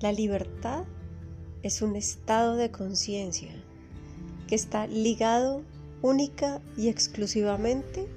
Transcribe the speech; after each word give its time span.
La 0.00 0.12
libertad 0.12 0.84
es 1.62 1.82
un 1.82 1.94
estado 1.94 2.56
de 2.56 2.70
conciencia 2.70 3.52
que 4.48 4.54
está 4.54 4.86
ligado 4.86 5.62
única 6.00 6.62
y 6.74 6.88
exclusivamente 6.88 8.08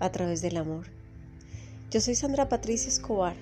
a 0.00 0.10
través 0.10 0.40
del 0.40 0.56
amor. 0.56 0.86
Yo 1.90 2.00
soy 2.00 2.14
Sandra 2.14 2.48
Patricia 2.48 2.88
Escobar, 2.88 3.36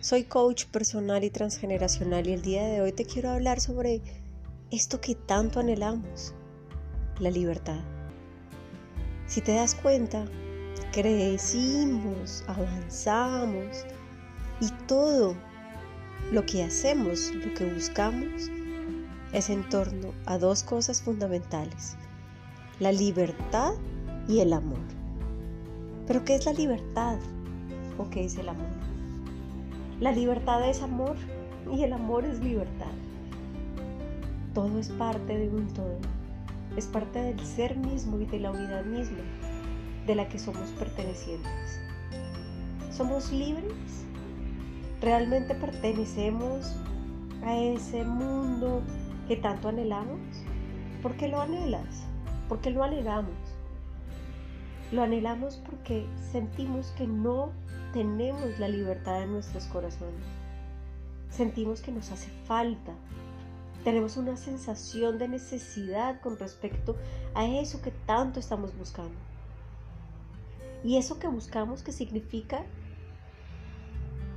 soy 0.00 0.24
coach 0.24 0.66
personal 0.66 1.24
y 1.24 1.30
transgeneracional 1.30 2.26
y 2.26 2.34
el 2.34 2.42
día 2.42 2.66
de 2.66 2.82
hoy 2.82 2.92
te 2.92 3.06
quiero 3.06 3.30
hablar 3.30 3.60
sobre 3.60 4.02
esto 4.70 5.00
que 5.00 5.14
tanto 5.14 5.58
anhelamos, 5.58 6.34
la 7.18 7.30
libertad. 7.30 7.80
Si 9.26 9.40
te 9.40 9.54
das 9.54 9.74
cuenta, 9.74 10.26
crecimos, 10.92 12.44
avanzamos 12.46 13.86
y 14.60 14.70
todo 14.86 15.34
lo 16.32 16.46
que 16.46 16.62
hacemos, 16.62 17.32
lo 17.34 17.52
que 17.54 17.72
buscamos, 17.72 18.50
es 19.32 19.50
en 19.50 19.68
torno 19.68 20.12
a 20.26 20.38
dos 20.38 20.62
cosas 20.62 21.02
fundamentales, 21.02 21.96
la 22.78 22.92
libertad 22.92 23.74
y 24.28 24.40
el 24.40 24.52
amor. 24.52 24.80
¿Pero 26.06 26.24
qué 26.24 26.34
es 26.34 26.46
la 26.46 26.52
libertad 26.52 27.18
o 27.98 28.08
qué 28.10 28.24
es 28.24 28.36
el 28.36 28.48
amor? 28.48 28.66
La 30.00 30.12
libertad 30.12 30.68
es 30.68 30.82
amor 30.82 31.16
y 31.72 31.82
el 31.82 31.92
amor 31.92 32.24
es 32.24 32.40
libertad. 32.40 32.92
Todo 34.54 34.78
es 34.78 34.88
parte 34.88 35.38
de 35.38 35.48
un 35.48 35.68
todo, 35.68 35.98
es 36.76 36.86
parte 36.86 37.20
del 37.20 37.46
ser 37.46 37.76
mismo 37.76 38.18
y 38.20 38.26
de 38.26 38.40
la 38.40 38.50
unidad 38.50 38.84
misma 38.84 39.18
de 40.06 40.14
la 40.14 40.28
que 40.28 40.38
somos 40.38 40.70
pertenecientes. 40.70 41.80
¿Somos 42.90 43.30
libres? 43.30 44.04
¿Realmente 45.00 45.54
pertenecemos 45.54 46.76
a 47.42 47.56
ese 47.56 48.04
mundo 48.04 48.82
que 49.26 49.36
tanto 49.36 49.68
anhelamos? 49.68 50.20
¿Por 51.02 51.16
qué 51.16 51.28
lo 51.28 51.40
anhelas? 51.40 52.04
¿Por 52.50 52.60
qué 52.60 52.70
lo 52.70 52.84
anhelamos? 52.84 53.34
Lo 54.92 55.02
anhelamos 55.02 55.56
porque 55.56 56.06
sentimos 56.30 56.88
que 56.98 57.06
no 57.06 57.50
tenemos 57.94 58.58
la 58.58 58.68
libertad 58.68 59.22
en 59.22 59.32
nuestros 59.32 59.64
corazones. 59.68 60.22
Sentimos 61.30 61.80
que 61.80 61.92
nos 61.92 62.12
hace 62.12 62.28
falta. 62.44 62.92
Tenemos 63.84 64.18
una 64.18 64.36
sensación 64.36 65.16
de 65.16 65.28
necesidad 65.28 66.20
con 66.20 66.38
respecto 66.38 66.96
a 67.34 67.46
eso 67.46 67.80
que 67.80 67.92
tanto 68.04 68.38
estamos 68.38 68.76
buscando. 68.76 69.16
Y 70.84 70.98
eso 70.98 71.18
que 71.18 71.28
buscamos, 71.28 71.82
que 71.82 71.92
significa 71.92 72.66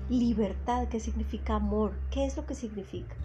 libertad, 0.09 0.87
que 0.87 0.99
significa 0.99 1.55
amor, 1.55 1.93
¿qué 2.11 2.25
es 2.25 2.37
lo 2.37 2.45
que 2.45 2.55
significa? 2.55 3.15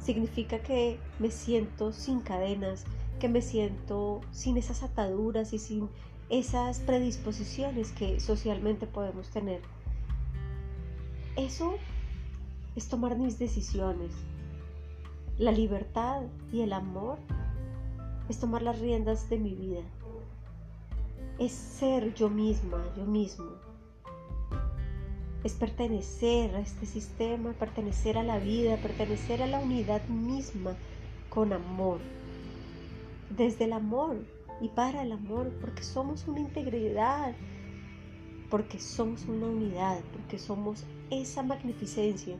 Significa 0.00 0.58
que 0.60 0.98
me 1.18 1.30
siento 1.30 1.92
sin 1.92 2.20
cadenas, 2.20 2.84
que 3.20 3.28
me 3.28 3.40
siento 3.40 4.20
sin 4.30 4.56
esas 4.56 4.82
ataduras 4.82 5.52
y 5.52 5.58
sin 5.58 5.88
esas 6.28 6.80
predisposiciones 6.80 7.92
que 7.92 8.20
socialmente 8.20 8.86
podemos 8.86 9.28
tener. 9.30 9.60
Eso 11.36 11.74
es 12.76 12.88
tomar 12.88 13.16
mis 13.18 13.38
decisiones. 13.38 14.12
La 15.38 15.52
libertad 15.52 16.22
y 16.52 16.60
el 16.60 16.72
amor 16.72 17.18
es 18.28 18.38
tomar 18.38 18.62
las 18.62 18.78
riendas 18.80 19.28
de 19.30 19.38
mi 19.38 19.54
vida 19.54 19.82
es 21.38 21.52
ser 21.52 22.14
yo 22.14 22.28
misma, 22.28 22.78
yo 22.96 23.04
mismo. 23.04 23.46
Es 25.44 25.54
pertenecer 25.54 26.54
a 26.54 26.60
este 26.60 26.86
sistema, 26.86 27.52
pertenecer 27.52 28.16
a 28.16 28.22
la 28.22 28.38
vida, 28.38 28.76
pertenecer 28.76 29.42
a 29.42 29.46
la 29.46 29.58
unidad 29.58 30.06
misma 30.06 30.76
con 31.30 31.52
amor. 31.52 32.00
Desde 33.36 33.64
el 33.64 33.72
amor 33.72 34.16
y 34.60 34.68
para 34.68 35.02
el 35.02 35.12
amor, 35.12 35.52
porque 35.60 35.82
somos 35.82 36.28
una 36.28 36.40
integridad, 36.40 37.34
porque 38.50 38.78
somos 38.78 39.24
una 39.24 39.46
unidad, 39.46 40.00
porque 40.12 40.38
somos 40.38 40.84
esa 41.10 41.42
magnificencia 41.42 42.36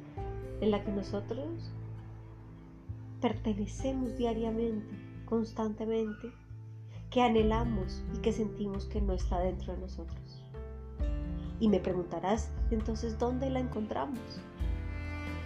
en 0.61 0.71
la 0.71 0.85
que 0.85 0.93
nosotros 0.93 1.73
pertenecemos 3.21 4.17
diariamente, 4.17 4.95
constantemente 5.25 6.31
que 7.11 7.23
anhelamos 7.23 8.03
y 8.15 8.19
que 8.19 8.33
sentimos 8.33 8.87
que 8.87 9.01
no 9.01 9.13
está 9.13 9.41
dentro 9.41 9.75
de 9.75 9.81
nosotros. 9.81 10.42
Y 11.63 11.69
me 11.69 11.79
preguntarás, 11.79 12.51
entonces, 12.73 13.21
¿dónde 13.21 13.49
la 13.49 13.61
encontramos? 13.61 14.19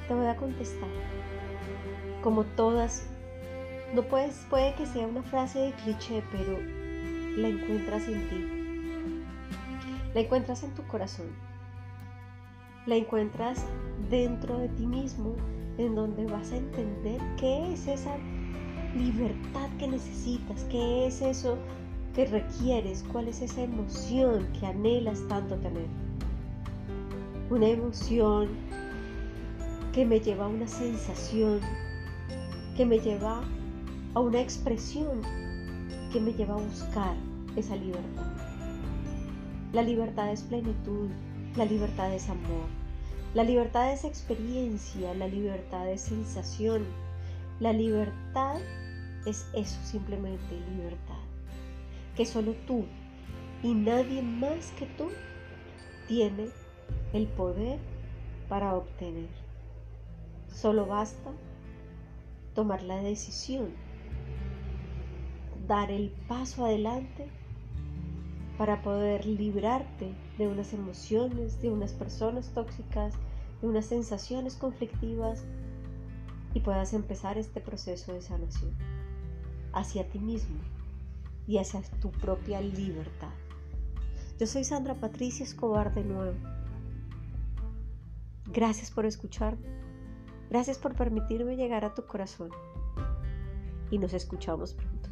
Te 0.08 0.14
voy 0.14 0.24
a 0.24 0.36
contestar. 0.36 0.88
Como 2.22 2.44
todas, 2.44 3.06
no 3.94 4.00
puedes, 4.00 4.46
puede 4.48 4.74
que 4.76 4.86
sea 4.86 5.06
una 5.06 5.22
frase 5.22 5.58
de 5.58 5.72
cliché, 5.72 6.22
pero 6.32 6.58
la 7.36 7.48
encuentras 7.48 8.08
en 8.08 8.28
ti. 8.30 9.22
La 10.14 10.20
encuentras 10.20 10.62
en 10.62 10.74
tu 10.74 10.86
corazón. 10.86 11.26
La 12.86 12.94
encuentras 12.94 13.62
dentro 14.08 14.58
de 14.58 14.70
ti 14.70 14.86
mismo, 14.86 15.36
en 15.76 15.94
donde 15.94 16.24
vas 16.24 16.50
a 16.50 16.56
entender 16.56 17.20
qué 17.36 17.74
es 17.74 17.86
esa 17.88 18.16
libertad 18.96 19.68
que 19.78 19.86
necesitas, 19.86 20.64
qué 20.70 21.08
es 21.08 21.20
eso 21.20 21.58
que 22.14 22.24
requieres, 22.24 23.04
cuál 23.12 23.28
es 23.28 23.42
esa 23.42 23.60
emoción 23.60 24.48
que 24.58 24.64
anhelas 24.64 25.20
tanto 25.28 25.56
tener. 25.56 26.05
Una 27.48 27.68
emoción 27.68 28.48
que 29.92 30.04
me 30.04 30.18
lleva 30.18 30.46
a 30.46 30.48
una 30.48 30.66
sensación, 30.66 31.60
que 32.76 32.84
me 32.84 32.98
lleva 32.98 33.40
a 34.14 34.20
una 34.20 34.40
expresión, 34.40 35.22
que 36.12 36.20
me 36.20 36.32
lleva 36.32 36.54
a 36.54 36.58
buscar 36.58 37.14
esa 37.54 37.76
libertad. 37.76 38.32
La 39.72 39.82
libertad 39.82 40.32
es 40.32 40.42
plenitud, 40.42 41.08
la 41.56 41.66
libertad 41.66 42.12
es 42.12 42.28
amor, 42.28 42.66
la 43.32 43.44
libertad 43.44 43.92
es 43.92 44.02
experiencia, 44.02 45.14
la 45.14 45.28
libertad 45.28 45.88
es 45.88 46.00
sensación, 46.00 46.84
la 47.60 47.72
libertad 47.72 48.56
es 49.24 49.46
eso 49.54 49.78
simplemente 49.84 50.58
libertad. 50.74 51.22
Que 52.16 52.26
solo 52.26 52.56
tú 52.66 52.86
y 53.62 53.72
nadie 53.72 54.20
más 54.20 54.72
que 54.72 54.86
tú 54.98 55.10
tiene 56.08 56.48
el 57.16 57.26
poder 57.26 57.78
para 58.48 58.74
obtener. 58.74 59.28
Solo 60.48 60.86
basta 60.86 61.32
tomar 62.54 62.82
la 62.82 62.96
decisión, 62.96 63.70
dar 65.66 65.90
el 65.90 66.10
paso 66.28 66.64
adelante 66.64 67.28
para 68.58 68.82
poder 68.82 69.26
librarte 69.26 70.14
de 70.38 70.48
unas 70.48 70.72
emociones, 70.72 71.60
de 71.60 71.70
unas 71.70 71.92
personas 71.92 72.50
tóxicas, 72.54 73.14
de 73.60 73.68
unas 73.68 73.86
sensaciones 73.86 74.54
conflictivas 74.54 75.44
y 76.54 76.60
puedas 76.60 76.94
empezar 76.94 77.36
este 77.36 77.60
proceso 77.60 78.14
de 78.14 78.22
sanación 78.22 78.74
hacia 79.72 80.08
ti 80.08 80.18
mismo 80.18 80.58
y 81.46 81.58
hacia 81.58 81.82
tu 82.00 82.10
propia 82.10 82.60
libertad. 82.60 83.32
Yo 84.38 84.46
soy 84.46 84.64
Sandra 84.64 84.94
Patricia 84.94 85.44
Escobar 85.44 85.94
de 85.94 86.04
nuevo. 86.04 86.55
Gracias 88.56 88.90
por 88.90 89.04
escucharme. 89.04 89.68
Gracias 90.48 90.78
por 90.78 90.94
permitirme 90.94 91.56
llegar 91.56 91.84
a 91.84 91.92
tu 91.92 92.06
corazón. 92.06 92.48
Y 93.90 93.98
nos 93.98 94.14
escuchamos 94.14 94.72
pronto. 94.72 95.10